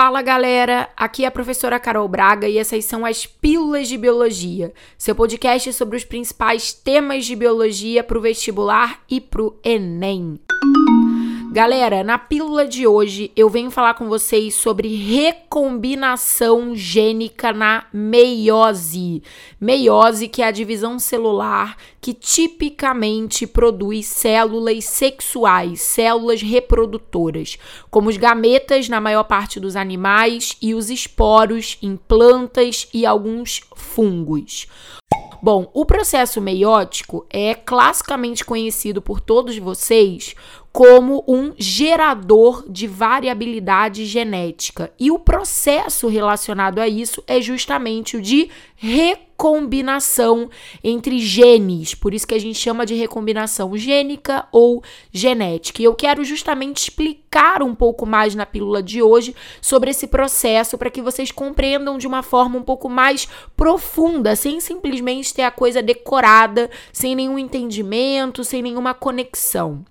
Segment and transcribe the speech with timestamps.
[0.00, 4.72] Fala galera, aqui é a professora Carol Braga e essas são as Pílulas de Biologia,
[4.96, 10.38] seu podcast sobre os principais temas de biologia para o vestibular e para o Enem.
[11.50, 19.22] Galera, na pílula de hoje eu venho falar com vocês sobre recombinação gênica na meiose.
[19.58, 27.56] Meiose, que é a divisão celular que tipicamente produz células sexuais, células reprodutoras,
[27.90, 33.62] como os gametas na maior parte dos animais e os esporos em plantas e alguns
[33.74, 34.66] fungos.
[35.40, 40.34] Bom, o processo meiótico é classicamente conhecido por todos vocês
[40.72, 44.92] como um gerador de variabilidade genética.
[44.98, 48.50] E o processo relacionado a isso é justamente o de
[49.38, 50.50] recombinação
[50.82, 51.94] entre genes.
[51.94, 55.80] Por isso que a gente chama de recombinação gênica ou genética.
[55.80, 60.76] E eu quero justamente explicar um pouco mais na pílula de hoje sobre esse processo
[60.76, 65.52] para que vocês compreendam de uma forma um pouco mais profunda, sem simplesmente ter a
[65.52, 69.84] coisa decorada, sem nenhum entendimento, sem nenhuma conexão.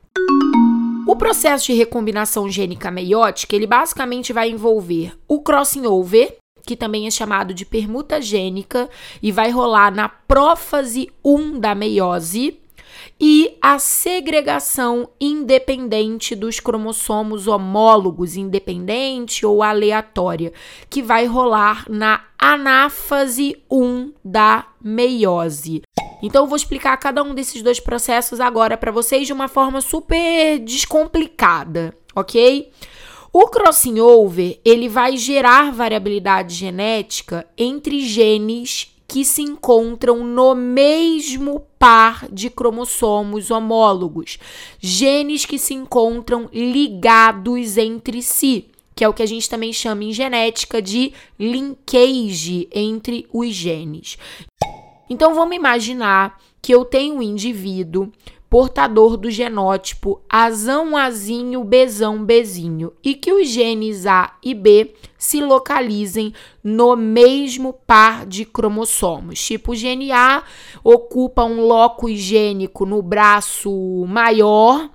[1.07, 6.35] O processo de recombinação gênica meiótica, ele basicamente vai envolver o crossing over,
[6.67, 8.89] que também é chamado de permuta gênica,
[9.23, 12.59] e vai rolar na prófase 1 da meiose,
[13.19, 20.51] e a segregação independente dos cromossomos homólogos, independente ou aleatória,
[20.89, 25.83] que vai rolar na anáfase 1 da meiose.
[26.21, 29.79] Então eu vou explicar cada um desses dois processos agora para vocês de uma forma
[29.79, 32.69] super descomplicada, ok?
[33.39, 41.59] O crossing over, ele vai gerar variabilidade genética entre genes que se encontram no mesmo
[41.77, 44.39] par de cromossomos homólogos,
[44.79, 50.05] genes que se encontram ligados entre si, que é o que a gente também chama
[50.05, 54.17] em genética de linkage entre os genes.
[55.07, 58.11] Então vamos imaginar que eu tenho um indivíduo
[58.49, 65.41] portador do genótipo azão azinho bezão bezinho e que os genes A e B se
[65.41, 69.43] localizem no mesmo par de cromossomos.
[69.43, 70.43] Tipo, o gene A
[70.83, 74.89] ocupa um locus gênico no braço maior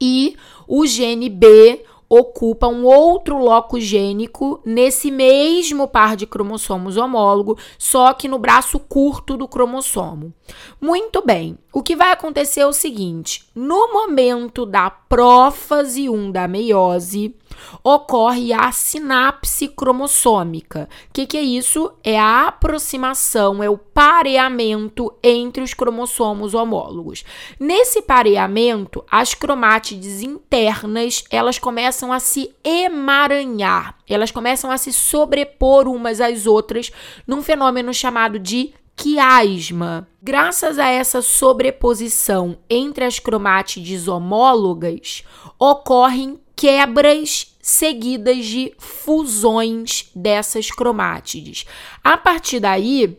[0.00, 1.84] e o gene B
[2.14, 8.78] ocupa um outro loco gênico nesse mesmo par de cromossomos homólogo, só que no braço
[8.78, 10.30] curto do cromossomo.
[10.78, 11.56] Muito bem.
[11.72, 17.34] O que vai acontecer é o seguinte: no momento da prófase 1 da meiose,
[17.82, 20.88] ocorre a sinapse cromossômica.
[21.08, 21.92] O que, que, é isso?
[22.02, 27.24] É a aproximação, é o pareamento entre os cromossomos homólogos.
[27.58, 35.88] Nesse pareamento, as cromátides internas elas começam a se emaranhar, elas começam a se sobrepor
[35.88, 36.90] umas às outras
[37.26, 40.06] num fenômeno chamado de quiasma.
[40.22, 45.24] Graças a essa sobreposição entre as cromátides homólogas,
[45.58, 51.66] ocorrem quebras seguidas de fusões dessas cromátides.
[52.04, 53.18] A partir daí,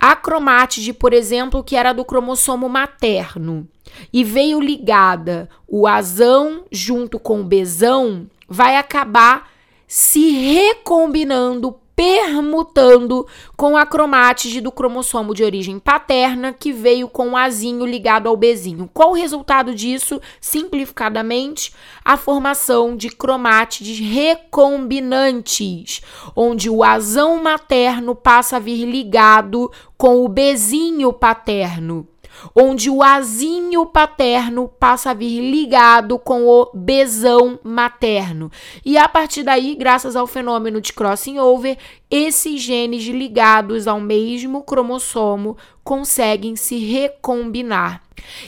[0.00, 3.68] a cromátide, por exemplo, que era do cromossomo materno
[4.10, 9.50] e veio ligada o azão junto com o bezão, vai acabar
[9.86, 13.26] se recombinando permutando
[13.56, 18.36] com a cromátide do cromossomo de origem paterna que veio com o azinho ligado ao
[18.36, 18.88] bezinho.
[18.94, 20.20] Qual o resultado disso?
[20.40, 26.00] Simplificadamente, a formação de cromátides recombinantes,
[26.36, 32.06] onde o azão materno passa a vir ligado com o bezinho paterno
[32.54, 38.50] onde o azinho paterno passa a vir ligado com o besão materno.
[38.84, 41.76] E a partir daí, graças ao fenômeno de crossing over,
[42.10, 48.02] esses genes ligados ao mesmo cromossomo conseguem se recombinar.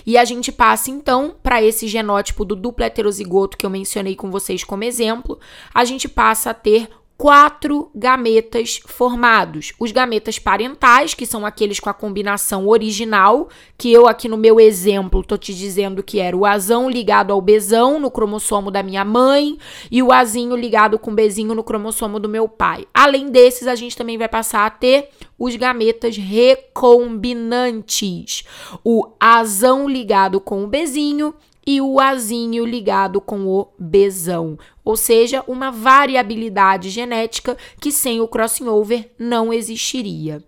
[0.05, 4.31] E a gente passa então para esse genótipo do duplo heterozigoto que eu mencionei com
[4.31, 5.39] vocês como exemplo,
[5.73, 6.89] a gente passa a ter
[7.21, 9.75] quatro gametas formados.
[9.79, 14.59] Os gametas parentais, que são aqueles com a combinação original, que eu aqui no meu
[14.59, 19.05] exemplo tô te dizendo que era o azão ligado ao bezão no cromossomo da minha
[19.05, 19.59] mãe
[19.91, 22.87] e o azinho ligado com o bezinho no cromossomo do meu pai.
[22.95, 28.45] Além desses, a gente também vai passar a ter os gametas recombinantes.
[28.85, 31.35] O azão ligado com o bezinho
[31.67, 38.29] e o azinho ligado com o besão, ou seja, uma variabilidade genética que sem o
[38.29, 40.45] crossing over não existiria.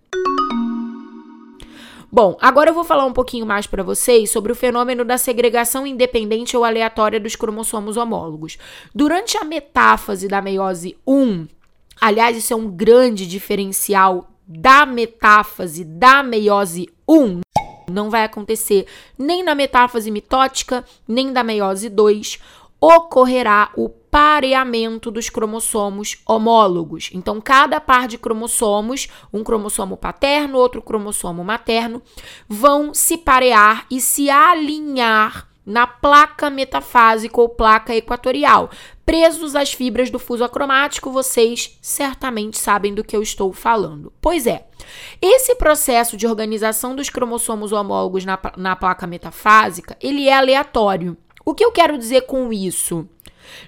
[2.10, 5.86] Bom, agora eu vou falar um pouquinho mais para vocês sobre o fenômeno da segregação
[5.86, 8.58] independente ou aleatória dos cromossomos homólogos.
[8.94, 11.46] Durante a metáfase da meiose 1,
[12.02, 17.40] Aliás, isso é um grande diferencial da metáfase da meiose 1.
[17.90, 18.86] Não vai acontecer
[19.18, 22.38] nem na metáfase mitótica, nem da meiose 2.
[22.80, 27.10] Ocorrerá o pareamento dos cromossomos homólogos.
[27.14, 32.02] Então, cada par de cromossomos, um cromossomo paterno, outro cromossomo materno,
[32.48, 38.70] vão se parear e se alinhar na placa metafásica ou placa equatorial.
[39.04, 44.12] Presos às fibras do fuso acromático, vocês certamente sabem do que eu estou falando.
[44.20, 44.66] Pois é,
[45.20, 51.16] esse processo de organização dos cromossomos homólogos na, na placa metafásica, ele é aleatório.
[51.44, 53.08] O que eu quero dizer com isso?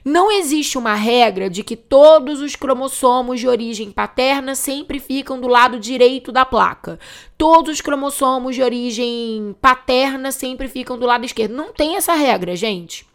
[0.04, 5.48] Não existe uma regra de que todos os cromossomos de origem paterna sempre ficam do
[5.48, 6.98] lado direito da placa.
[7.38, 11.54] Todos os cromossomos de origem paterna sempre ficam do lado esquerdo.
[11.54, 13.06] Não tem essa regra, gente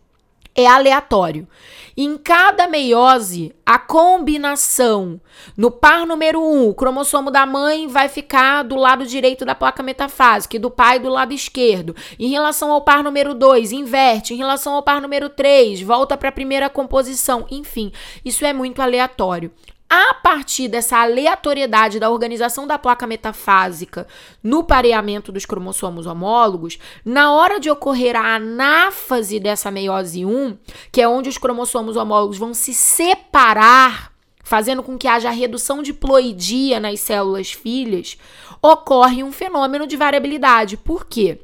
[0.56, 1.48] é aleatório.
[1.96, 5.20] Em cada meiose, a combinação
[5.58, 9.54] no par número 1, um, o cromossomo da mãe vai ficar do lado direito da
[9.54, 11.96] placa metafásica e do pai do lado esquerdo.
[12.18, 14.34] Em relação ao par número 2, inverte.
[14.34, 17.46] Em relação ao par número 3, volta para a primeira composição.
[17.52, 17.92] Enfim,
[18.24, 19.52] isso é muito aleatório
[19.90, 24.06] a partir dessa aleatoriedade da organização da placa metafásica
[24.44, 30.58] no pareamento dos cromossomos homólogos, na hora de ocorrer a anáfase dessa meiose 1,
[30.92, 34.14] que é onde os cromossomos homólogos vão se separar,
[34.44, 38.16] fazendo com que haja redução de ploidia nas células filhas,
[38.62, 40.78] ocorre um fenômeno de variabilidade.
[40.78, 41.40] Por quê?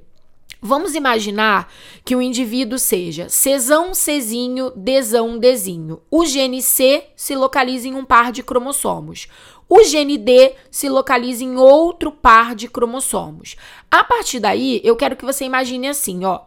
[0.61, 1.71] Vamos imaginar
[2.03, 6.01] que o indivíduo seja Czão, Czinho, Dzão, Dzinho.
[6.09, 9.27] O gene C se localiza em um par de cromossomos.
[9.67, 13.55] O gene D se localiza em outro par de cromossomos.
[13.89, 16.41] A partir daí, eu quero que você imagine assim, ó.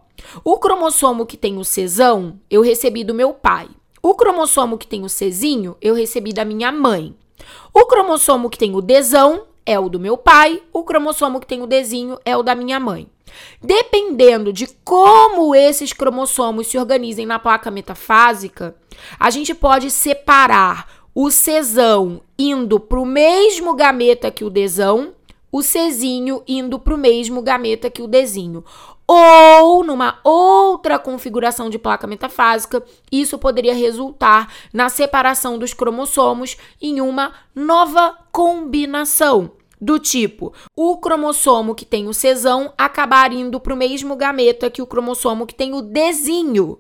[0.45, 3.69] O cromossomo que tem o Czão, eu recebi do meu pai.
[4.03, 7.15] O cromossomo que tem o Czinho, eu recebi da minha mãe.
[7.75, 11.61] O cromossomo que tem o Dzão é o do meu pai, o cromossomo que tem
[11.61, 13.09] o Dzinho é o da minha mãe.
[13.63, 18.75] Dependendo de como esses cromossomos se organizem na placa metafásica,
[19.19, 25.15] a gente pode separar o Czão indo para o mesmo gameta que o Dzão,
[25.51, 28.65] o Czinho indo para o mesmo gameta que o Dzinho.
[29.07, 37.01] Ou, numa outra configuração de placa metafásica, isso poderia resultar na separação dos cromossomos em
[37.01, 39.58] uma nova combinação.
[39.81, 44.83] Do tipo, o cromossomo que tem o Czão acabar indo para o mesmo gameta que
[44.83, 46.79] o cromossomo que tem o Dzinho.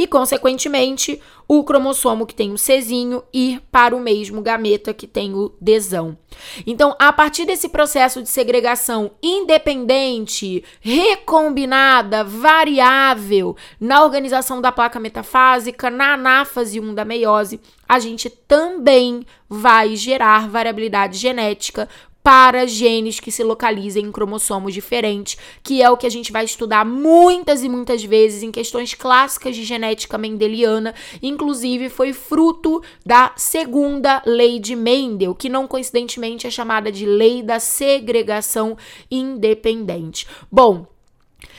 [0.00, 5.34] E, consequentemente, o cromossomo que tem o Czinho ir para o mesmo gameta que tem
[5.34, 6.16] o Dzão.
[6.64, 15.90] Então, a partir desse processo de segregação independente, recombinada, variável na organização da placa metafásica,
[15.90, 21.88] na anáfase 1 da meiose, a gente também vai gerar variabilidade genética
[22.28, 26.44] para genes que se localizem em cromossomos diferentes, que é o que a gente vai
[26.44, 33.32] estudar muitas e muitas vezes em questões clássicas de genética mendeliana, inclusive foi fruto da
[33.34, 38.76] segunda lei de Mendel, que não coincidentemente é chamada de lei da segregação
[39.10, 40.26] independente.
[40.52, 40.86] Bom,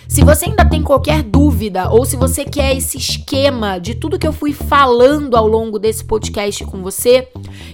[0.07, 4.27] se você ainda tem qualquer dúvida ou se você quer esse esquema de tudo que
[4.27, 7.27] eu fui falando ao longo desse podcast com você,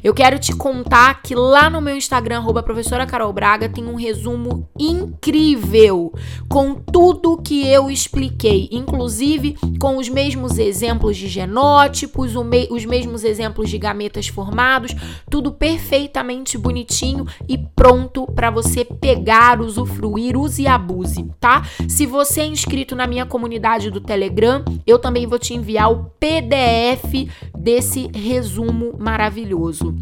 [0.03, 3.95] eu quero te contar que lá no meu Instagram, arroba professora Carol Braga, tem um
[3.95, 6.13] resumo incrível
[6.49, 12.33] com tudo que eu expliquei, inclusive com os mesmos exemplos de genótipos,
[12.69, 14.95] os mesmos exemplos de gametas formados,
[15.29, 21.63] tudo perfeitamente bonitinho e pronto para você pegar, usufruir, use e abuse, tá?
[21.87, 26.05] Se você é inscrito na minha comunidade do Telegram, eu também vou te enviar o
[26.19, 29.95] PDF desse resumo maravilhoso.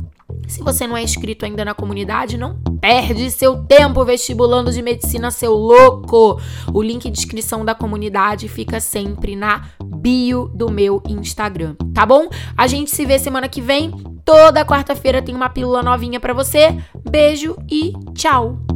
[0.48, 5.32] Se você não é inscrito ainda na comunidade, não perde seu tempo vestibulando de medicina,
[5.32, 6.40] seu louco.
[6.74, 12.28] O link de inscrição da comunidade fica sempre na bio do meu Instagram, tá bom?
[12.58, 13.92] A gente se vê semana que vem.
[14.26, 16.78] Toda quarta-feira tem uma pílula novinha para você.
[17.10, 18.73] Beijo e tchau.